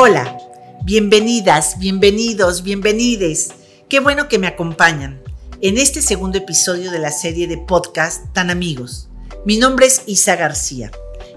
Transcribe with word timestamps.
Hola, 0.00 0.38
bienvenidas, 0.84 1.76
bienvenidos, 1.80 2.62
bienvenides. 2.62 3.48
Qué 3.88 3.98
bueno 3.98 4.28
que 4.28 4.38
me 4.38 4.46
acompañan 4.46 5.20
en 5.60 5.76
este 5.76 6.02
segundo 6.02 6.38
episodio 6.38 6.92
de 6.92 7.00
la 7.00 7.10
serie 7.10 7.48
de 7.48 7.58
podcast 7.58 8.32
Tan 8.32 8.48
Amigos. 8.48 9.08
Mi 9.44 9.56
nombre 9.56 9.86
es 9.86 10.04
Isa 10.06 10.36
García 10.36 10.92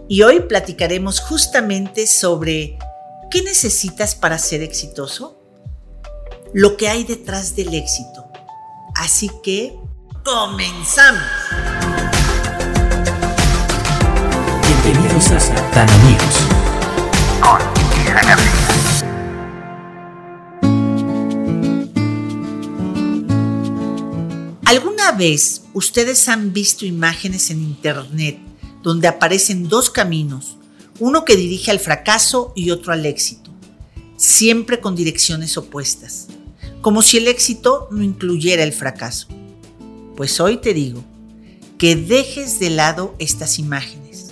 y 0.07 0.21
hoy 0.21 0.41
platicaremos 0.41 1.21
justamente 1.21 2.05
sobre 2.05 2.77
¿qué 3.31 3.41
necesitas 3.41 4.13
para 4.13 4.37
ser 4.37 4.61
exitoso? 4.61 5.41
Lo 6.53 6.77
que 6.77 6.87
hay 6.87 7.03
detrás 7.03 7.55
del 7.55 7.73
éxito. 7.73 8.27
Así 8.93 9.31
que, 9.41 9.75
comenzamos. 10.23 11.23
Bienvenidos 14.83 15.31
a 15.31 15.71
Tan 15.71 15.89
Amigos. 15.89 17.80
¿Alguna 25.01 25.17
vez 25.17 25.63
ustedes 25.73 26.29
han 26.29 26.53
visto 26.53 26.85
imágenes 26.85 27.49
en 27.49 27.63
internet 27.63 28.37
donde 28.83 29.07
aparecen 29.07 29.67
dos 29.67 29.89
caminos, 29.89 30.57
uno 30.99 31.25
que 31.25 31.35
dirige 31.35 31.71
al 31.71 31.79
fracaso 31.79 32.53
y 32.55 32.69
otro 32.69 32.93
al 32.93 33.07
éxito, 33.07 33.49
siempre 34.15 34.79
con 34.79 34.95
direcciones 34.95 35.57
opuestas, 35.57 36.27
como 36.81 37.01
si 37.01 37.17
el 37.17 37.27
éxito 37.27 37.87
no 37.89 38.03
incluyera 38.03 38.61
el 38.61 38.73
fracaso? 38.73 39.27
Pues 40.15 40.39
hoy 40.39 40.57
te 40.57 40.71
digo 40.75 41.03
que 41.79 41.95
dejes 41.95 42.59
de 42.59 42.69
lado 42.69 43.15
estas 43.17 43.57
imágenes, 43.57 44.27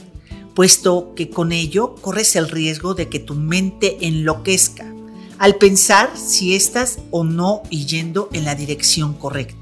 puesto 0.53 1.15
que 1.15 1.31
con 1.31 1.51
ello 1.51 1.95
corres 1.95 2.35
el 2.35 2.47
riesgo 2.47 2.93
de 2.93 3.09
que 3.09 3.19
tu 3.19 3.33
mente 3.33 3.97
enloquezca 4.01 4.93
al 5.39 5.55
pensar 5.55 6.11
si 6.15 6.53
estás 6.53 6.99
o 7.09 7.23
no 7.23 7.63
yendo 7.71 8.29
en 8.33 8.45
la 8.45 8.53
dirección 8.53 9.15
correcta. 9.15 9.58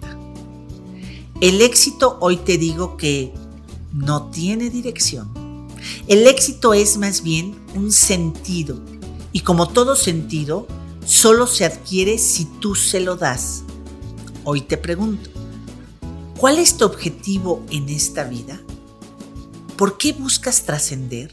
El 1.40 1.62
éxito 1.62 2.18
hoy 2.20 2.38
te 2.38 2.58
digo 2.58 2.98
que 2.98 3.32
no 3.94 4.32
tiene 4.32 4.72
dirección. 4.72 5.32
El 6.08 6.26
éxito 6.26 6.74
es 6.74 6.98
más 6.98 7.22
bien 7.22 7.64
un 7.76 7.92
sentido 7.92 8.82
y 9.32 9.42
como 9.42 9.68
todo 9.68 9.96
sentido, 9.96 10.66
solo 11.06 11.46
se 11.46 11.64
adquiere 11.64 12.18
si 12.18 12.46
tú 12.46 12.74
se 12.74 13.02
lo 13.02 13.18
das. 13.18 13.62
Hoy 14.46 14.62
te 14.62 14.78
pregunto, 14.78 15.30
¿cuál 16.40 16.58
es 16.58 16.76
tu 16.76 16.86
objetivo 16.86 17.64
en 17.70 17.88
esta 17.90 18.24
vida? 18.24 18.60
¿Por 19.78 20.00
qué 20.00 20.14
buscas 20.14 20.64
trascender? 20.64 21.32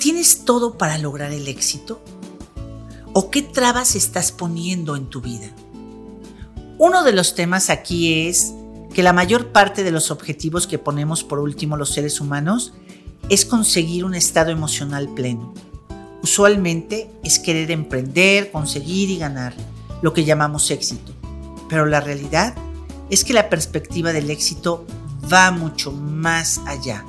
¿Tienes 0.00 0.44
todo 0.44 0.76
para 0.76 0.98
lograr 0.98 1.32
el 1.32 1.46
éxito? 1.46 2.02
¿O 3.12 3.30
qué 3.30 3.42
trabas 3.42 3.94
estás 3.94 4.32
poniendo 4.32 4.96
en 4.96 5.06
tu 5.06 5.20
vida? 5.20 5.54
Uno 6.80 7.02
de 7.02 7.12
los 7.12 7.34
temas 7.34 7.70
aquí 7.70 8.28
es 8.28 8.54
que 8.94 9.02
la 9.02 9.12
mayor 9.12 9.48
parte 9.48 9.82
de 9.82 9.90
los 9.90 10.12
objetivos 10.12 10.68
que 10.68 10.78
ponemos 10.78 11.24
por 11.24 11.40
último 11.40 11.76
los 11.76 11.90
seres 11.90 12.20
humanos 12.20 12.72
es 13.28 13.44
conseguir 13.44 14.04
un 14.04 14.14
estado 14.14 14.52
emocional 14.52 15.08
pleno. 15.08 15.52
Usualmente 16.22 17.10
es 17.24 17.40
querer 17.40 17.72
emprender, 17.72 18.52
conseguir 18.52 19.10
y 19.10 19.18
ganar, 19.18 19.54
lo 20.02 20.12
que 20.12 20.24
llamamos 20.24 20.70
éxito. 20.70 21.12
Pero 21.68 21.84
la 21.84 22.00
realidad 22.00 22.54
es 23.10 23.24
que 23.24 23.32
la 23.32 23.50
perspectiva 23.50 24.12
del 24.12 24.30
éxito 24.30 24.86
va 25.32 25.50
mucho 25.50 25.90
más 25.90 26.60
allá. 26.64 27.04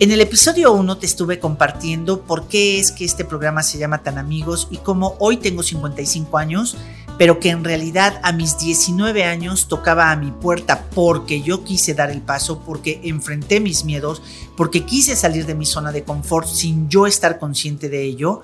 En 0.00 0.12
el 0.12 0.20
episodio 0.20 0.72
1 0.74 0.98
te 0.98 1.06
estuve 1.06 1.40
compartiendo 1.40 2.20
por 2.20 2.46
qué 2.46 2.78
es 2.78 2.92
que 2.92 3.06
este 3.06 3.24
programa 3.24 3.62
se 3.62 3.78
llama 3.78 4.02
Tan 4.02 4.18
Amigos 4.18 4.68
y 4.70 4.76
cómo 4.76 5.16
hoy 5.18 5.38
tengo 5.38 5.62
55 5.62 6.36
años 6.36 6.76
pero 7.18 7.40
que 7.40 7.50
en 7.50 7.64
realidad 7.64 8.20
a 8.22 8.32
mis 8.32 8.58
19 8.58 9.24
años 9.24 9.68
tocaba 9.68 10.10
a 10.10 10.16
mi 10.16 10.30
puerta 10.30 10.84
porque 10.94 11.40
yo 11.42 11.64
quise 11.64 11.94
dar 11.94 12.10
el 12.10 12.20
paso, 12.20 12.60
porque 12.60 13.00
enfrenté 13.04 13.60
mis 13.60 13.84
miedos, 13.84 14.22
porque 14.56 14.84
quise 14.84 15.16
salir 15.16 15.46
de 15.46 15.54
mi 15.54 15.64
zona 15.64 15.92
de 15.92 16.04
confort 16.04 16.46
sin 16.46 16.88
yo 16.88 17.06
estar 17.06 17.38
consciente 17.38 17.88
de 17.88 18.02
ello, 18.02 18.42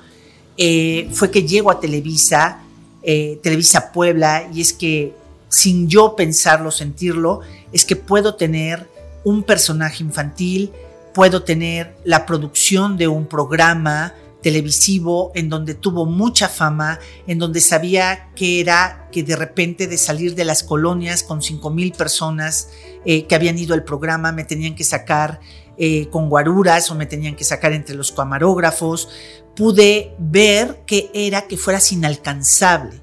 eh, 0.56 1.08
fue 1.12 1.30
que 1.30 1.46
llego 1.46 1.70
a 1.70 1.80
Televisa, 1.80 2.62
eh, 3.02 3.38
Televisa 3.42 3.92
Puebla, 3.92 4.48
y 4.52 4.60
es 4.60 4.72
que 4.72 5.14
sin 5.48 5.88
yo 5.88 6.16
pensarlo, 6.16 6.70
sentirlo, 6.70 7.40
es 7.72 7.84
que 7.84 7.96
puedo 7.96 8.36
tener 8.36 8.88
un 9.24 9.42
personaje 9.42 10.02
infantil, 10.02 10.72
puedo 11.12 11.42
tener 11.42 11.94
la 12.04 12.24
producción 12.24 12.96
de 12.96 13.08
un 13.08 13.26
programa, 13.26 14.14
televisivo 14.42 15.30
en 15.34 15.48
donde 15.48 15.74
tuvo 15.74 16.04
mucha 16.04 16.48
fama, 16.48 16.98
en 17.26 17.38
donde 17.38 17.60
sabía 17.60 18.30
que 18.34 18.60
era 18.60 19.08
que 19.12 19.22
de 19.22 19.36
repente 19.36 19.86
de 19.86 19.96
salir 19.96 20.34
de 20.34 20.44
las 20.44 20.62
colonias 20.62 21.22
con 21.22 21.42
5 21.42 21.70
mil 21.70 21.92
personas 21.92 22.68
eh, 23.04 23.26
que 23.26 23.34
habían 23.34 23.58
ido 23.58 23.74
al 23.74 23.84
programa 23.84 24.32
me 24.32 24.44
tenían 24.44 24.74
que 24.74 24.84
sacar 24.84 25.40
eh, 25.78 26.08
con 26.10 26.28
guaruras 26.28 26.90
o 26.90 26.94
me 26.94 27.06
tenían 27.06 27.34
que 27.34 27.44
sacar 27.44 27.72
entre 27.72 27.94
los 27.94 28.12
camarógrafos, 28.12 29.08
pude 29.56 30.14
ver 30.18 30.82
que 30.86 31.10
era 31.14 31.42
que 31.48 31.56
fueras 31.56 31.92
inalcanzable, 31.92 33.00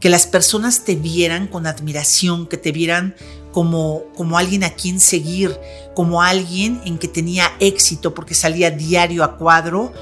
que 0.00 0.08
las 0.08 0.26
personas 0.26 0.84
te 0.84 0.94
vieran 0.94 1.46
con 1.46 1.66
admiración, 1.66 2.46
que 2.46 2.56
te 2.56 2.72
vieran 2.72 3.14
como, 3.52 4.04
como 4.16 4.38
alguien 4.38 4.64
a 4.64 4.70
quien 4.70 4.98
seguir, 4.98 5.56
como 5.94 6.22
alguien 6.22 6.80
en 6.84 6.98
que 6.98 7.06
tenía 7.06 7.52
éxito 7.60 8.14
porque 8.14 8.34
salía 8.34 8.70
diario 8.70 9.22
a 9.22 9.36
cuadro 9.36 9.92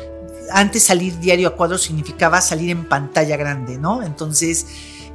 antes 0.50 0.82
salir 0.82 1.18
diario 1.18 1.48
a 1.48 1.56
cuadro 1.56 1.78
significaba 1.78 2.40
salir 2.40 2.70
en 2.70 2.88
pantalla 2.88 3.36
grande, 3.36 3.78
¿no? 3.78 4.02
Entonces 4.02 4.66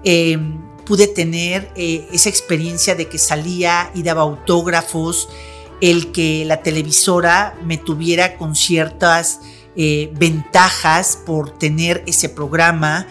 em, 0.04 0.60
pude 0.86 1.08
tener 1.08 1.72
eh, 1.76 2.08
esa 2.12 2.30
experiencia 2.30 2.96
de 2.96 3.08
que 3.08 3.18
salía 3.18 3.92
y 3.94 4.04
daba 4.04 4.22
autógrafos, 4.22 5.30
el 5.82 6.12
que 6.12 6.44
la 6.46 6.64
televisora 6.64 7.56
me 7.64 7.78
tuviera 7.78 8.38
con 8.38 8.56
ciertas 8.56 9.42
eh, 9.76 10.12
ventajas 10.18 11.20
por 11.26 11.52
tener 11.52 12.04
ese 12.08 12.30
programa, 12.30 13.06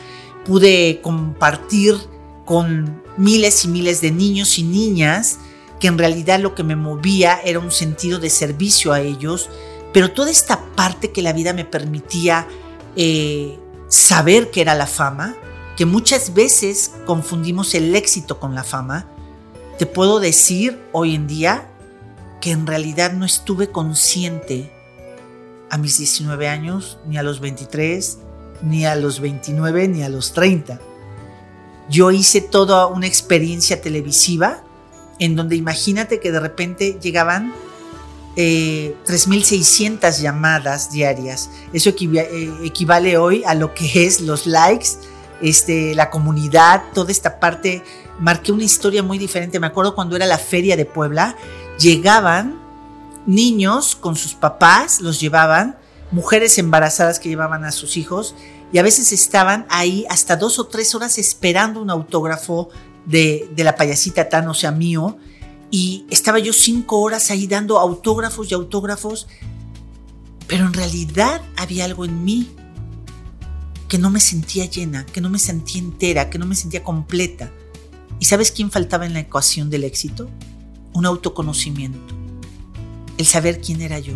pude 0.44 1.00
compartir 1.00 1.96
con 2.44 3.02
miles 3.16 3.64
y 3.64 3.68
miles 3.68 4.00
de 4.00 4.10
niños 4.10 4.58
y 4.58 4.62
niñas 4.62 5.38
que 5.78 5.88
en 5.88 5.98
realidad 5.98 6.40
lo 6.40 6.54
que 6.54 6.64
me 6.64 6.76
movía 6.76 7.40
era 7.44 7.58
un 7.58 7.70
sentido 7.70 8.18
de 8.18 8.30
servicio 8.30 8.92
a 8.92 9.00
ellos, 9.00 9.50
pero 9.96 10.10
toda 10.10 10.30
esta 10.30 10.60
parte 10.76 11.10
que 11.10 11.22
la 11.22 11.32
vida 11.32 11.54
me 11.54 11.64
permitía 11.64 12.46
eh, 12.96 13.58
saber 13.88 14.50
que 14.50 14.60
era 14.60 14.74
la 14.74 14.84
fama, 14.86 15.34
que 15.74 15.86
muchas 15.86 16.34
veces 16.34 16.92
confundimos 17.06 17.74
el 17.74 17.96
éxito 17.96 18.38
con 18.38 18.54
la 18.54 18.62
fama, 18.62 19.06
te 19.78 19.86
puedo 19.86 20.20
decir 20.20 20.78
hoy 20.92 21.14
en 21.14 21.26
día 21.26 21.70
que 22.42 22.50
en 22.50 22.66
realidad 22.66 23.14
no 23.14 23.24
estuve 23.24 23.70
consciente 23.70 24.70
a 25.70 25.78
mis 25.78 25.96
19 25.96 26.46
años, 26.46 26.98
ni 27.06 27.16
a 27.16 27.22
los 27.22 27.40
23, 27.40 28.18
ni 28.60 28.84
a 28.84 28.96
los 28.96 29.20
29, 29.20 29.88
ni 29.88 30.02
a 30.02 30.10
los 30.10 30.34
30. 30.34 30.78
Yo 31.88 32.10
hice 32.10 32.42
toda 32.42 32.86
una 32.86 33.06
experiencia 33.06 33.80
televisiva 33.80 34.62
en 35.18 35.36
donde 35.36 35.56
imagínate 35.56 36.20
que 36.20 36.32
de 36.32 36.40
repente 36.40 36.98
llegaban 37.00 37.54
3.600 38.36 40.18
eh, 40.18 40.22
llamadas 40.22 40.90
diarias. 40.90 41.50
Eso 41.72 41.90
eh, 41.90 42.54
equivale 42.64 43.16
hoy 43.16 43.42
a 43.44 43.54
lo 43.54 43.72
que 43.72 44.06
es 44.06 44.20
los 44.20 44.46
likes, 44.46 44.90
este, 45.40 45.94
la 45.94 46.10
comunidad, 46.10 46.82
toda 46.92 47.10
esta 47.10 47.40
parte. 47.40 47.82
Marqué 48.20 48.52
una 48.52 48.64
historia 48.64 49.02
muy 49.02 49.18
diferente. 49.18 49.58
Me 49.58 49.66
acuerdo 49.66 49.94
cuando 49.94 50.16
era 50.16 50.26
la 50.26 50.38
feria 50.38 50.76
de 50.76 50.84
Puebla, 50.84 51.36
llegaban 51.78 52.60
niños 53.26 53.96
con 53.96 54.16
sus 54.16 54.34
papás, 54.34 55.00
los 55.00 55.18
llevaban, 55.18 55.76
mujeres 56.10 56.58
embarazadas 56.58 57.18
que 57.18 57.28
llevaban 57.28 57.64
a 57.64 57.72
sus 57.72 57.96
hijos, 57.96 58.34
y 58.72 58.78
a 58.78 58.82
veces 58.82 59.12
estaban 59.12 59.66
ahí 59.68 60.04
hasta 60.08 60.36
dos 60.36 60.58
o 60.58 60.66
tres 60.66 60.94
horas 60.94 61.18
esperando 61.18 61.80
un 61.80 61.90
autógrafo 61.90 62.68
de, 63.06 63.48
de 63.54 63.64
la 63.64 63.76
payasita 63.76 64.28
Tan, 64.28 64.48
o 64.48 64.54
sea, 64.54 64.72
mío 64.72 65.16
y 65.70 66.06
estaba 66.10 66.38
yo 66.38 66.52
cinco 66.52 67.00
horas 67.00 67.30
ahí 67.30 67.46
dando 67.46 67.78
autógrafos 67.78 68.50
y 68.50 68.54
autógrafos, 68.54 69.26
pero 70.46 70.66
en 70.66 70.72
realidad 70.72 71.42
había 71.56 71.84
algo 71.84 72.04
en 72.04 72.24
mí 72.24 72.48
que 73.88 73.98
no 73.98 74.10
me 74.10 74.20
sentía 74.20 74.66
llena, 74.66 75.06
que 75.06 75.20
no 75.20 75.30
me 75.30 75.38
sentía 75.38 75.80
entera, 75.80 76.30
que 76.30 76.38
no 76.38 76.46
me 76.46 76.54
sentía 76.54 76.82
completa. 76.82 77.52
¿Y 78.18 78.24
sabes 78.24 78.50
quién 78.50 78.70
faltaba 78.70 79.06
en 79.06 79.12
la 79.12 79.20
ecuación 79.20 79.70
del 79.70 79.84
éxito? 79.84 80.28
Un 80.92 81.06
autoconocimiento, 81.06 82.14
el 83.18 83.26
saber 83.26 83.60
quién 83.60 83.82
era 83.82 83.98
yo, 83.98 84.14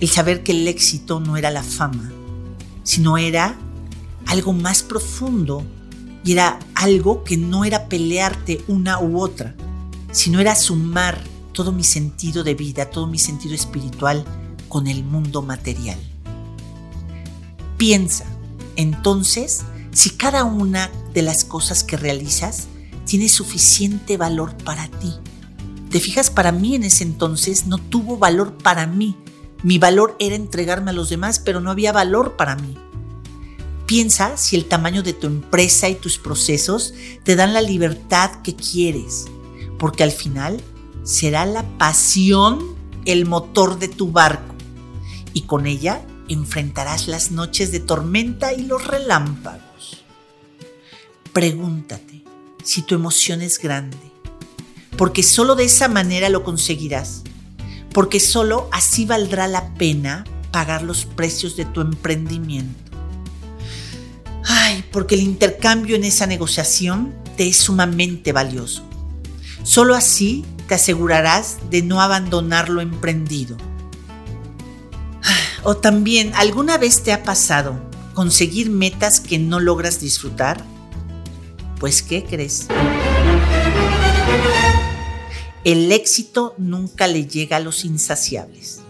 el 0.00 0.08
saber 0.08 0.42
que 0.42 0.52
el 0.52 0.68
éxito 0.68 1.20
no 1.20 1.36
era 1.36 1.50
la 1.50 1.62
fama, 1.62 2.12
sino 2.82 3.16
era 3.16 3.58
algo 4.26 4.52
más 4.52 4.82
profundo 4.82 5.64
y 6.24 6.32
era 6.32 6.58
algo 6.74 7.24
que 7.24 7.36
no 7.36 7.64
era 7.64 7.88
pelearte 7.88 8.62
una 8.68 9.00
u 9.00 9.20
otra, 9.20 9.54
sino 10.12 10.40
era 10.40 10.54
sumar 10.54 11.22
todo 11.52 11.72
mi 11.72 11.84
sentido 11.84 12.44
de 12.44 12.54
vida, 12.54 12.90
todo 12.90 13.06
mi 13.06 13.18
sentido 13.18 13.54
espiritual 13.54 14.24
con 14.68 14.86
el 14.86 15.04
mundo 15.04 15.42
material. 15.42 15.98
Piensa, 17.76 18.24
entonces, 18.76 19.62
si 19.92 20.10
cada 20.10 20.44
una 20.44 20.90
de 21.12 21.22
las 21.22 21.44
cosas 21.44 21.84
que 21.84 21.96
realizas 21.96 22.68
tiene 23.04 23.28
suficiente 23.28 24.16
valor 24.16 24.56
para 24.58 24.86
ti. 24.88 25.12
Te 25.90 25.98
fijas, 25.98 26.30
para 26.30 26.52
mí 26.52 26.76
en 26.76 26.84
ese 26.84 27.02
entonces 27.02 27.66
no 27.66 27.78
tuvo 27.78 28.18
valor 28.18 28.54
para 28.54 28.86
mí. 28.86 29.16
Mi 29.64 29.78
valor 29.78 30.14
era 30.20 30.36
entregarme 30.36 30.90
a 30.90 30.94
los 30.94 31.10
demás, 31.10 31.40
pero 31.40 31.60
no 31.60 31.70
había 31.72 31.90
valor 31.90 32.36
para 32.36 32.54
mí. 32.54 32.76
Piensa 33.86 34.36
si 34.36 34.54
el 34.54 34.66
tamaño 34.66 35.02
de 35.02 35.12
tu 35.12 35.26
empresa 35.26 35.88
y 35.88 35.96
tus 35.96 36.18
procesos 36.18 36.94
te 37.24 37.34
dan 37.34 37.52
la 37.52 37.60
libertad 37.60 38.42
que 38.42 38.54
quieres, 38.54 39.26
porque 39.80 40.04
al 40.04 40.12
final 40.12 40.62
será 41.02 41.46
la 41.46 41.64
pasión 41.78 42.76
el 43.06 43.24
motor 43.24 43.78
de 43.78 43.88
tu 43.88 44.12
barco 44.12 44.54
y 45.32 45.42
con 45.42 45.66
ella 45.66 46.02
enfrentarás 46.28 47.08
las 47.08 47.30
noches 47.30 47.72
de 47.72 47.80
tormenta 47.80 48.52
y 48.52 48.66
los 48.66 48.86
relámpagos. 48.86 50.04
Pregúntate 51.32 52.22
si 52.62 52.82
tu 52.82 52.94
emoción 52.94 53.40
es 53.40 53.58
grande, 53.58 53.96
porque 54.98 55.22
solo 55.22 55.54
de 55.54 55.64
esa 55.64 55.88
manera 55.88 56.28
lo 56.28 56.44
conseguirás, 56.44 57.22
porque 57.92 58.20
solo 58.20 58.68
así 58.72 59.06
valdrá 59.06 59.48
la 59.48 59.72
pena 59.74 60.24
pagar 60.52 60.82
los 60.82 61.06
precios 61.06 61.56
de 61.56 61.64
tu 61.64 61.80
emprendimiento. 61.80 62.92
Ay, 64.44 64.84
porque 64.92 65.14
el 65.14 65.22
intercambio 65.22 65.96
en 65.96 66.04
esa 66.04 66.26
negociación 66.26 67.14
te 67.36 67.48
es 67.48 67.56
sumamente 67.56 68.32
valioso. 68.32 68.89
Solo 69.62 69.94
así 69.94 70.44
te 70.68 70.74
asegurarás 70.74 71.58
de 71.70 71.82
no 71.82 72.00
abandonar 72.00 72.68
lo 72.68 72.80
emprendido. 72.80 73.56
O 75.62 75.76
también, 75.76 76.32
¿alguna 76.34 76.78
vez 76.78 77.02
te 77.02 77.12
ha 77.12 77.22
pasado 77.22 77.78
conseguir 78.14 78.70
metas 78.70 79.20
que 79.20 79.38
no 79.38 79.60
logras 79.60 80.00
disfrutar? 80.00 80.64
Pues, 81.78 82.02
¿qué 82.02 82.24
crees? 82.24 82.66
El 85.64 85.92
éxito 85.92 86.54
nunca 86.56 87.06
le 87.06 87.26
llega 87.26 87.58
a 87.58 87.60
los 87.60 87.84
insaciables, 87.84 88.80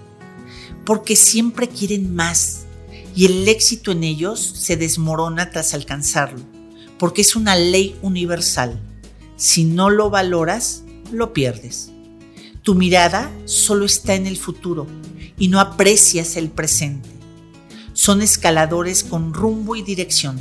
porque 0.85 1.17
siempre 1.17 1.69
quieren 1.69 2.15
más 2.15 2.61
y 3.17 3.27
el 3.27 3.49
éxito 3.49 3.91
en 3.91 4.05
ellos 4.05 4.41
se 4.41 4.77
desmorona 4.77 5.51
tras 5.51 5.75
alcanzarlo, 5.75 6.41
porque 6.99 7.23
es 7.23 7.35
una 7.35 7.57
ley 7.57 7.97
universal. 8.03 8.81
Si 9.41 9.65
no 9.65 9.89
lo 9.89 10.11
valoras, 10.11 10.85
lo 11.11 11.33
pierdes. 11.33 11.91
Tu 12.63 12.75
mirada 12.75 13.33
solo 13.47 13.87
está 13.87 14.15
en 14.15 14.27
el 14.27 14.37
futuro 14.37 14.87
y 15.39 15.49
no 15.49 15.61
aprecias 15.61 16.37
el 16.37 16.51
presente. 16.51 17.09
Son 17.95 18.21
escaladores 18.21 19.03
con 19.03 19.33
rumbo 19.33 19.77
y 19.77 19.83
dirección, 19.83 20.39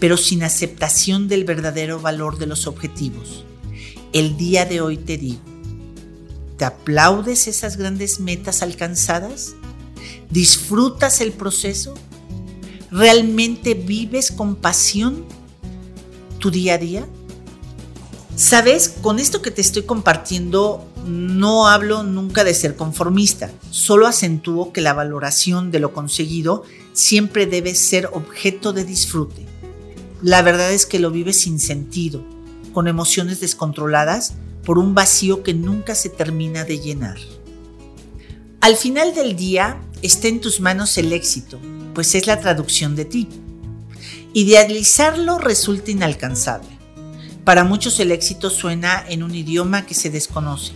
pero 0.00 0.16
sin 0.16 0.44
aceptación 0.44 1.28
del 1.28 1.44
verdadero 1.44 2.00
valor 2.00 2.38
de 2.38 2.46
los 2.46 2.66
objetivos. 2.66 3.44
El 4.14 4.38
día 4.38 4.64
de 4.64 4.80
hoy 4.80 4.96
te 4.96 5.18
digo, 5.18 5.42
¿te 6.56 6.64
aplaudes 6.64 7.46
esas 7.48 7.76
grandes 7.76 8.18
metas 8.18 8.62
alcanzadas? 8.62 9.56
¿Disfrutas 10.30 11.20
el 11.20 11.32
proceso? 11.32 11.92
¿Realmente 12.90 13.74
vives 13.74 14.30
con 14.30 14.56
pasión 14.56 15.26
tu 16.38 16.50
día 16.50 16.76
a 16.76 16.78
día? 16.78 17.06
Sabes, 18.34 18.88
con 19.02 19.18
esto 19.18 19.42
que 19.42 19.50
te 19.50 19.60
estoy 19.60 19.82
compartiendo, 19.82 20.88
no 21.06 21.66
hablo 21.66 22.02
nunca 22.02 22.44
de 22.44 22.54
ser 22.54 22.76
conformista, 22.76 23.50
solo 23.70 24.06
acentúo 24.06 24.72
que 24.72 24.80
la 24.80 24.94
valoración 24.94 25.70
de 25.70 25.80
lo 25.80 25.92
conseguido 25.92 26.62
siempre 26.94 27.46
debe 27.46 27.74
ser 27.74 28.08
objeto 28.12 28.72
de 28.72 28.84
disfrute. 28.84 29.44
La 30.22 30.40
verdad 30.40 30.72
es 30.72 30.86
que 30.86 30.98
lo 30.98 31.10
vives 31.10 31.40
sin 31.40 31.60
sentido, 31.60 32.24
con 32.72 32.88
emociones 32.88 33.40
descontroladas 33.40 34.32
por 34.64 34.78
un 34.78 34.94
vacío 34.94 35.42
que 35.42 35.52
nunca 35.52 35.94
se 35.94 36.08
termina 36.08 36.64
de 36.64 36.78
llenar. 36.78 37.18
Al 38.60 38.76
final 38.76 39.14
del 39.14 39.36
día 39.36 39.78
está 40.00 40.28
en 40.28 40.40
tus 40.40 40.60
manos 40.60 40.96
el 40.96 41.12
éxito, 41.12 41.60
pues 41.94 42.14
es 42.14 42.26
la 42.26 42.40
traducción 42.40 42.96
de 42.96 43.04
ti. 43.04 43.28
Idealizarlo 44.32 45.36
resulta 45.36 45.90
inalcanzable. 45.90 46.81
Para 47.44 47.64
muchos 47.64 47.98
el 47.98 48.12
éxito 48.12 48.50
suena 48.50 49.04
en 49.08 49.24
un 49.24 49.34
idioma 49.34 49.84
que 49.84 49.94
se 49.94 50.10
desconoce. 50.10 50.72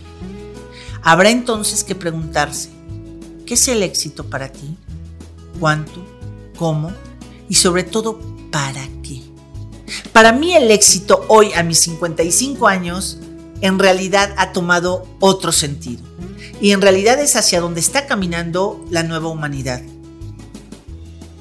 Habrá 1.01 1.29
entonces 1.29 1.85
que 1.85 1.95
preguntarse, 1.95 2.69
¿qué 3.45 3.53
es 3.53 3.67
el 3.69 3.83
éxito 3.83 4.25
para 4.29 4.51
ti? 4.51 4.75
¿Cuánto? 5.61 6.05
¿Cómo? 6.57 6.91
Y 7.47 7.55
sobre 7.55 7.83
todo, 7.83 8.19
¿para 8.51 8.85
qué? 9.01 9.21
Para 10.11 10.33
mí 10.33 10.55
el 10.55 10.69
éxito 10.69 11.23
hoy 11.29 11.53
a 11.53 11.63
mis 11.63 11.79
55 11.79 12.67
años 12.67 13.19
en 13.61 13.79
realidad 13.79 14.33
ha 14.37 14.51
tomado 14.51 15.07
otro 15.21 15.53
sentido. 15.53 16.03
Y 16.59 16.71
en 16.71 16.81
realidad 16.81 17.17
es 17.21 17.37
hacia 17.37 17.61
donde 17.61 17.79
está 17.79 18.07
caminando 18.07 18.85
la 18.91 19.03
nueva 19.03 19.29
humanidad. 19.29 19.81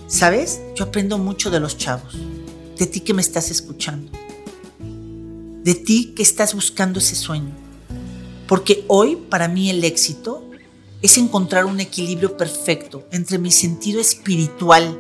¿Sabes? 0.07 0.61
Yo 0.77 0.85
aprendo 0.85 1.19
mucho 1.19 1.51
de 1.51 1.59
los 1.59 1.77
chavos, 1.77 2.17
de 2.79 2.87
ti 2.87 3.01
que 3.01 3.13
me 3.13 3.23
estás 3.23 3.51
escuchando 3.51 4.26
de 5.67 5.75
ti 5.75 6.13
que 6.15 6.23
estás 6.23 6.55
buscando 6.55 7.01
ese 7.01 7.17
sueño. 7.17 7.53
Porque 8.47 8.85
hoy 8.87 9.17
para 9.17 9.49
mí 9.49 9.69
el 9.69 9.83
éxito 9.83 10.49
es 11.03 11.19
encontrar 11.19 11.65
un 11.65 11.81
equilibrio 11.81 12.37
perfecto 12.37 13.05
entre 13.11 13.39
mi 13.39 13.51
sentido 13.51 14.01
espiritual 14.01 14.97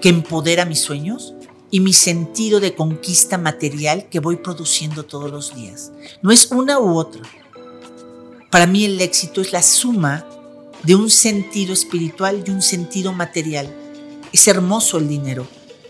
que 0.00 0.10
empodera 0.10 0.64
mis 0.64 0.78
sueños 0.78 1.34
y 1.72 1.80
mi 1.80 1.92
sentido 1.92 2.60
de 2.60 2.76
conquista 2.76 3.36
material 3.36 4.08
que 4.08 4.20
voy 4.20 4.36
produciendo 4.36 5.04
todos 5.04 5.28
los 5.28 5.52
días. 5.56 5.90
No 6.22 6.30
es 6.30 6.52
una 6.52 6.78
u 6.78 6.96
otra. 6.96 7.22
Para 8.52 8.68
mí 8.68 8.84
el 8.84 9.00
éxito 9.00 9.40
es 9.40 9.52
la 9.52 9.62
suma 9.62 10.24
de 10.84 10.94
un 10.94 11.10
sentido 11.10 11.72
espiritual 11.72 12.44
y 12.46 12.50
un 12.52 12.62
sentido 12.62 13.12
material. 13.12 13.74
Es 14.32 14.46
hermoso 14.46 14.98
el 14.98 15.08
dinero, 15.08 15.48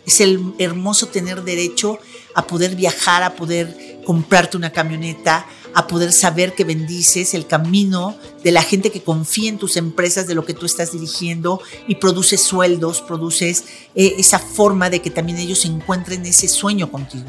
es 0.08 0.20
el 0.20 0.54
hermoso 0.58 1.06
tener 1.06 1.42
derecho 1.44 1.98
a 2.34 2.46
poder 2.46 2.76
viajar, 2.76 3.22
a 3.22 3.34
poder 3.34 4.00
comprarte 4.04 4.56
una 4.56 4.72
camioneta, 4.72 5.46
a 5.74 5.86
poder 5.86 6.12
saber 6.12 6.54
que 6.54 6.64
bendices 6.64 7.34
el 7.34 7.46
camino 7.46 8.16
de 8.42 8.52
la 8.52 8.62
gente 8.62 8.90
que 8.90 9.02
confía 9.02 9.48
en 9.48 9.58
tus 9.58 9.76
empresas, 9.76 10.26
de 10.26 10.34
lo 10.34 10.44
que 10.44 10.54
tú 10.54 10.66
estás 10.66 10.92
dirigiendo 10.92 11.60
y 11.86 11.96
produces 11.96 12.42
sueldos, 12.42 13.00
produces 13.00 13.64
eh, 13.94 14.14
esa 14.18 14.38
forma 14.38 14.90
de 14.90 15.00
que 15.00 15.10
también 15.10 15.38
ellos 15.38 15.64
encuentren 15.64 16.24
ese 16.26 16.48
sueño 16.48 16.90
contigo. 16.90 17.26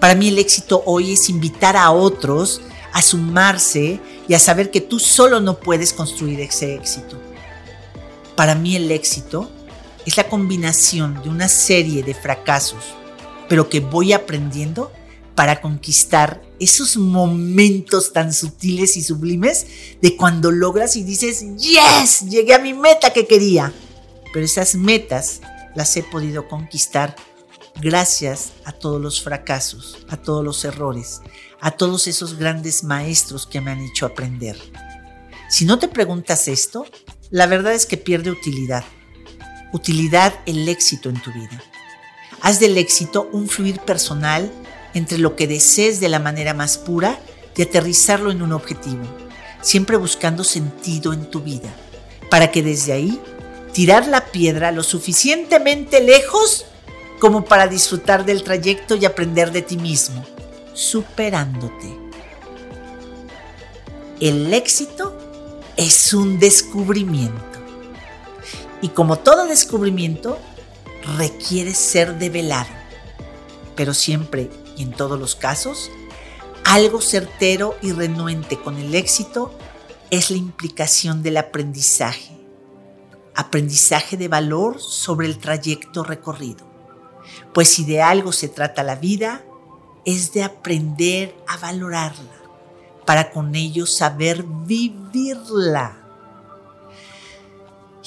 Para 0.00 0.14
mí 0.14 0.28
el 0.28 0.38
éxito 0.38 0.82
hoy 0.86 1.12
es 1.12 1.28
invitar 1.28 1.76
a 1.76 1.90
otros 1.90 2.60
a 2.92 3.02
sumarse 3.02 4.00
y 4.28 4.34
a 4.34 4.38
saber 4.38 4.70
que 4.70 4.80
tú 4.80 4.98
solo 4.98 5.40
no 5.40 5.58
puedes 5.58 5.92
construir 5.92 6.40
ese 6.40 6.74
éxito. 6.74 7.18
Para 8.36 8.54
mí 8.54 8.76
el 8.76 8.90
éxito 8.90 9.50
es 10.06 10.16
la 10.16 10.28
combinación 10.28 11.22
de 11.22 11.28
una 11.28 11.48
serie 11.48 12.02
de 12.02 12.14
fracasos, 12.14 12.94
pero 13.48 13.68
que 13.68 13.80
voy 13.80 14.12
aprendiendo 14.12 14.92
para 15.34 15.60
conquistar 15.60 16.42
esos 16.60 16.96
momentos 16.96 18.12
tan 18.12 18.32
sutiles 18.32 18.96
y 18.96 19.02
sublimes 19.02 19.66
de 20.00 20.16
cuando 20.16 20.50
logras 20.50 20.96
y 20.96 21.04
dices, 21.04 21.44
yes, 21.56 22.28
llegué 22.28 22.54
a 22.54 22.58
mi 22.58 22.74
meta 22.74 23.12
que 23.12 23.26
quería. 23.26 23.72
Pero 24.32 24.44
esas 24.44 24.74
metas 24.74 25.40
las 25.74 25.96
he 25.96 26.02
podido 26.02 26.48
conquistar 26.48 27.16
gracias 27.80 28.52
a 28.64 28.72
todos 28.72 29.00
los 29.00 29.22
fracasos, 29.22 30.04
a 30.08 30.16
todos 30.16 30.44
los 30.44 30.64
errores, 30.64 31.20
a 31.60 31.70
todos 31.70 32.06
esos 32.06 32.38
grandes 32.38 32.84
maestros 32.84 33.46
que 33.46 33.60
me 33.60 33.70
han 33.70 33.80
hecho 33.80 34.06
aprender. 34.06 34.58
Si 35.48 35.64
no 35.64 35.78
te 35.78 35.88
preguntas 35.88 36.48
esto, 36.48 36.86
la 37.30 37.46
verdad 37.46 37.72
es 37.72 37.86
que 37.86 37.96
pierde 37.96 38.30
utilidad 38.30 38.84
utilidad 39.72 40.34
el 40.46 40.68
éxito 40.68 41.08
en 41.08 41.20
tu 41.20 41.32
vida. 41.32 41.62
Haz 42.40 42.60
del 42.60 42.78
éxito 42.78 43.28
un 43.32 43.48
fluir 43.48 43.80
personal 43.80 44.50
entre 44.94 45.18
lo 45.18 45.36
que 45.36 45.46
desees 45.46 46.00
de 46.00 46.08
la 46.08 46.18
manera 46.18 46.54
más 46.54 46.78
pura 46.78 47.18
y 47.56 47.62
aterrizarlo 47.62 48.30
en 48.30 48.42
un 48.42 48.52
objetivo, 48.52 49.02
siempre 49.60 49.96
buscando 49.96 50.44
sentido 50.44 51.12
en 51.12 51.30
tu 51.30 51.40
vida, 51.40 51.70
para 52.30 52.50
que 52.50 52.62
desde 52.62 52.92
ahí 52.92 53.20
tirar 53.72 54.06
la 54.06 54.26
piedra 54.26 54.72
lo 54.72 54.82
suficientemente 54.82 56.00
lejos 56.02 56.66
como 57.18 57.44
para 57.44 57.68
disfrutar 57.68 58.24
del 58.24 58.42
trayecto 58.42 58.96
y 58.96 59.04
aprender 59.04 59.52
de 59.52 59.62
ti 59.62 59.76
mismo, 59.76 60.24
superándote. 60.74 61.96
El 64.20 64.52
éxito 64.52 65.16
es 65.76 66.12
un 66.12 66.38
descubrimiento. 66.38 67.51
Y 68.82 68.88
como 68.88 69.18
todo 69.18 69.46
descubrimiento, 69.46 70.38
requiere 71.16 71.72
ser 71.72 72.18
develado. 72.18 72.68
Pero 73.74 73.94
siempre 73.94 74.50
y 74.76 74.82
en 74.82 74.92
todos 74.92 75.18
los 75.18 75.34
casos, 75.36 75.90
algo 76.64 77.00
certero 77.00 77.76
y 77.80 77.92
renuente 77.92 78.60
con 78.60 78.76
el 78.76 78.94
éxito 78.94 79.56
es 80.10 80.30
la 80.30 80.36
implicación 80.36 81.22
del 81.22 81.38
aprendizaje. 81.38 82.38
aprendizaje 83.34 84.18
de 84.18 84.28
valor 84.28 84.78
sobre 84.78 85.26
el 85.26 85.38
trayecto 85.38 86.04
recorrido. 86.04 86.66
Pues 87.54 87.68
si 87.68 87.84
de 87.84 88.02
algo 88.02 88.30
se 88.30 88.48
trata 88.48 88.82
la 88.82 88.96
vida, 88.96 89.42
es 90.04 90.34
de 90.34 90.42
aprender 90.42 91.34
a 91.46 91.56
valorarla, 91.56 92.42
para 93.06 93.30
con 93.30 93.54
ello 93.54 93.86
saber 93.86 94.44
vivirla. 94.44 96.01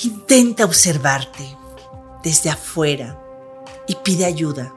Intenta 0.03 0.65
observarte 0.65 1.55
desde 2.21 2.49
afuera 2.49 3.17
y 3.87 3.95
pide 3.95 4.25
ayuda. 4.25 4.75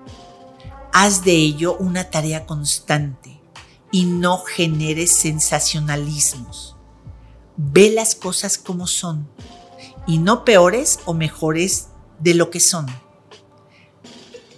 Haz 0.92 1.24
de 1.24 1.32
ello 1.32 1.76
una 1.76 2.08
tarea 2.08 2.46
constante 2.46 3.40
y 3.90 4.04
no 4.04 4.38
generes 4.38 5.16
sensacionalismos. 5.16 6.76
Ve 7.56 7.90
las 7.90 8.14
cosas 8.14 8.58
como 8.58 8.86
son 8.86 9.28
y 10.06 10.18
no 10.18 10.44
peores 10.44 11.00
o 11.04 11.14
mejores 11.14 11.88
de 12.20 12.34
lo 12.34 12.50
que 12.50 12.60
son. 12.60 12.86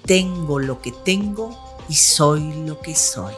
Tengo 0.04 0.58
lo 0.58 0.82
que 0.82 0.92
tengo 0.92 1.58
y 1.88 1.94
soy 1.94 2.52
lo 2.66 2.80
que 2.80 2.94
soy. 2.94 3.34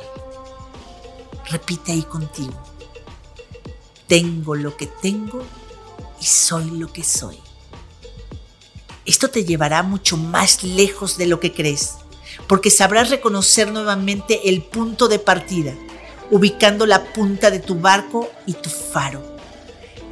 Repite 1.49 1.93
ahí 1.93 2.03
contigo. 2.03 2.61
Tengo 4.09 4.57
lo 4.57 4.77
que 4.77 4.87
tengo 4.87 5.45
y 6.23 6.25
soy 6.25 6.71
lo 6.71 6.93
que 6.93 7.03
soy. 7.03 7.37
Esto 9.05 9.29
te 9.29 9.45
llevará 9.45 9.83
mucho 9.83 10.17
más 10.17 10.63
lejos 10.63 11.19
de 11.19 11.27
lo 11.27 11.41
que 11.41 11.53
crees, 11.53 11.97
porque 12.47 12.71
sabrás 12.71 13.11
reconocer 13.11 13.73
nuevamente 13.73 14.49
el 14.49 14.63
punto 14.63 15.09
de 15.09 15.19
partida, 15.19 15.75
ubicando 16.31 16.87
la 16.87 17.13
punta 17.13 17.51
de 17.51 17.59
tu 17.59 17.81
barco 17.81 18.31
y 18.47 18.53
tu 18.53 18.71
faro, 18.71 19.37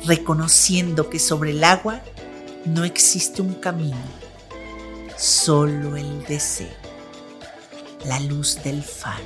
reconociendo 0.04 1.08
que 1.08 1.20
sobre 1.20 1.52
el 1.52 1.62
agua 1.62 2.02
no 2.64 2.82
existe 2.82 3.40
un 3.40 3.54
camino, 3.54 4.02
solo 5.16 5.96
el 5.96 6.24
deseo, 6.24 6.74
la 8.04 8.18
luz 8.18 8.58
del 8.64 8.82
faro, 8.82 9.22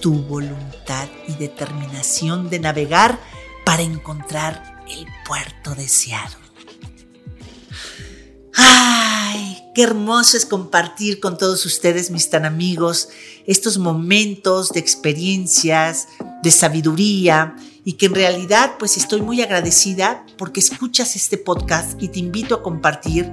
tu 0.00 0.14
voluntad 0.22 1.08
y 1.28 1.34
determinación 1.34 2.48
de 2.48 2.60
navegar 2.60 3.18
para 3.66 3.82
encontrar 3.82 4.79
el 4.90 5.06
puerto 5.26 5.74
deseado. 5.74 6.36
Ay, 8.54 9.58
qué 9.74 9.82
hermoso 9.82 10.36
es 10.36 10.44
compartir 10.44 11.20
con 11.20 11.38
todos 11.38 11.64
ustedes, 11.64 12.10
mis 12.10 12.28
tan 12.30 12.44
amigos, 12.44 13.08
estos 13.46 13.78
momentos 13.78 14.70
de 14.70 14.80
experiencias, 14.80 16.08
de 16.42 16.50
sabiduría 16.50 17.56
y 17.84 17.94
que 17.94 18.06
en 18.06 18.14
realidad 18.14 18.72
pues 18.78 18.96
estoy 18.96 19.22
muy 19.22 19.40
agradecida 19.40 20.26
porque 20.36 20.60
escuchas 20.60 21.16
este 21.16 21.38
podcast 21.38 22.00
y 22.02 22.08
te 22.08 22.18
invito 22.18 22.56
a 22.56 22.62
compartir 22.62 23.30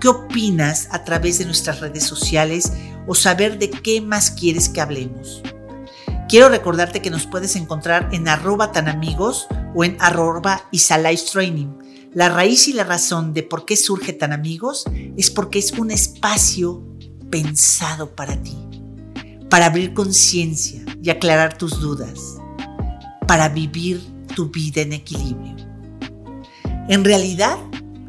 qué 0.00 0.08
opinas 0.08 0.88
a 0.90 1.04
través 1.04 1.38
de 1.38 1.46
nuestras 1.46 1.80
redes 1.80 2.04
sociales 2.04 2.72
o 3.06 3.14
saber 3.14 3.58
de 3.58 3.70
qué 3.70 4.00
más 4.00 4.30
quieres 4.30 4.68
que 4.68 4.80
hablemos. 4.80 5.42
Quiero 6.28 6.48
recordarte 6.48 7.00
que 7.00 7.10
nos 7.10 7.26
puedes 7.26 7.54
encontrar 7.54 8.08
en 8.12 8.26
arroba 8.28 8.72
tan 8.72 8.88
amigos 8.88 9.46
o 9.76 9.84
en 9.84 9.96
arroba 10.00 10.68
Training 11.32 11.68
la 12.14 12.30
raíz 12.30 12.66
y 12.66 12.72
la 12.72 12.82
razón 12.82 13.34
de 13.34 13.42
por 13.42 13.66
qué 13.66 13.76
surge 13.76 14.14
tan 14.14 14.32
amigos 14.32 14.86
es 15.18 15.30
porque 15.30 15.58
es 15.58 15.72
un 15.72 15.90
espacio 15.90 16.82
pensado 17.30 18.16
para 18.16 18.42
ti, 18.42 18.56
para 19.50 19.66
abrir 19.66 19.92
conciencia 19.92 20.82
y 21.02 21.10
aclarar 21.10 21.58
tus 21.58 21.78
dudas, 21.78 22.38
para 23.28 23.50
vivir 23.50 24.00
tu 24.34 24.48
vida 24.48 24.80
en 24.80 24.94
equilibrio. 24.94 25.56
En 26.88 27.04
realidad, 27.04 27.58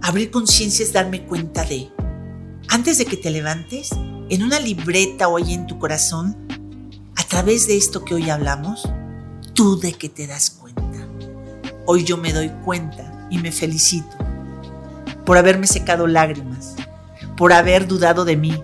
abrir 0.01 0.31
conciencia 0.31 0.85
es 0.85 0.93
darme 0.93 1.25
cuenta 1.25 1.65
de, 1.65 1.89
antes 2.69 2.99
de 2.99 3.05
que 3.05 3.17
te 3.17 3.29
levantes, 3.29 3.89
en 4.29 4.41
una 4.41 4.61
libreta 4.61 5.27
o 5.27 5.35
ahí 5.35 5.53
en 5.53 5.67
tu 5.67 5.79
corazón, 5.79 6.37
a 7.17 7.23
través 7.25 7.67
de 7.67 7.75
esto 7.75 8.05
que 8.05 8.15
hoy 8.15 8.29
hablamos, 8.29 8.87
tú 9.53 9.77
de 9.77 9.91
que 9.91 10.07
te 10.07 10.27
das. 10.27 10.56
Hoy 11.89 12.03
yo 12.03 12.17
me 12.17 12.33
doy 12.33 12.49
cuenta 12.65 13.27
y 13.29 13.37
me 13.37 13.49
felicito 13.49 14.17
por 15.25 15.37
haberme 15.37 15.67
secado 15.67 16.05
lágrimas, 16.05 16.75
por 17.37 17.53
haber 17.53 17.87
dudado 17.87 18.25
de 18.25 18.35
mí, 18.35 18.61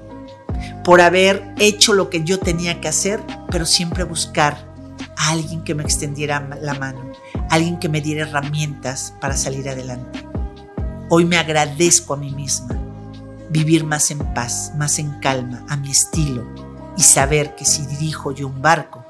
por 0.83 0.99
haber 0.99 1.55
hecho 1.57 1.93
lo 1.93 2.09
que 2.09 2.25
yo 2.25 2.37
tenía 2.37 2.81
que 2.81 2.89
hacer, 2.89 3.23
pero 3.49 3.65
siempre 3.65 4.03
buscar 4.03 4.67
a 5.15 5.29
alguien 5.29 5.63
que 5.63 5.73
me 5.73 5.83
extendiera 5.83 6.45
la 6.61 6.73
mano, 6.73 7.13
alguien 7.49 7.79
que 7.79 7.87
me 7.87 8.01
diera 8.01 8.27
herramientas 8.27 9.13
para 9.21 9.37
salir 9.37 9.69
adelante. 9.69 10.27
Hoy 11.07 11.23
me 11.23 11.37
agradezco 11.37 12.15
a 12.15 12.17
mí 12.17 12.29
misma 12.29 12.77
vivir 13.49 13.85
más 13.85 14.11
en 14.11 14.19
paz, 14.33 14.73
más 14.75 14.99
en 14.99 15.11
calma, 15.21 15.65
a 15.69 15.77
mi 15.77 15.91
estilo 15.91 16.45
y 16.97 17.03
saber 17.03 17.55
que 17.55 17.63
si 17.63 17.85
dirijo 17.85 18.33
yo 18.33 18.47
un 18.47 18.61
barco, 18.61 19.05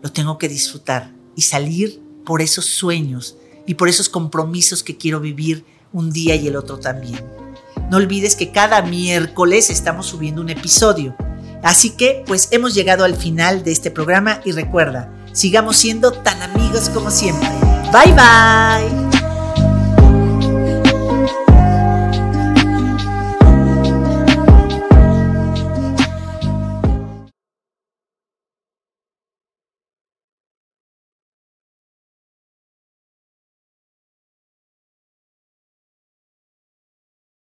lo 0.00 0.10
tengo 0.10 0.38
que 0.38 0.48
disfrutar 0.48 1.10
y 1.36 1.42
salir 1.42 2.11
por 2.24 2.42
esos 2.42 2.66
sueños 2.66 3.36
y 3.66 3.74
por 3.74 3.88
esos 3.88 4.08
compromisos 4.08 4.82
que 4.82 4.96
quiero 4.96 5.20
vivir 5.20 5.64
un 5.92 6.10
día 6.10 6.34
y 6.34 6.48
el 6.48 6.56
otro 6.56 6.78
también. 6.78 7.20
No 7.90 7.98
olvides 7.98 8.36
que 8.36 8.50
cada 8.50 8.82
miércoles 8.82 9.70
estamos 9.70 10.06
subiendo 10.06 10.40
un 10.40 10.50
episodio. 10.50 11.14
Así 11.62 11.90
que, 11.90 12.24
pues 12.26 12.48
hemos 12.50 12.74
llegado 12.74 13.04
al 13.04 13.14
final 13.14 13.62
de 13.62 13.72
este 13.72 13.90
programa 13.90 14.40
y 14.44 14.52
recuerda, 14.52 15.12
sigamos 15.32 15.76
siendo 15.76 16.12
tan 16.12 16.42
amigos 16.42 16.88
como 16.88 17.10
siempre. 17.10 17.48
Bye 17.92 18.12
bye. 18.12 19.11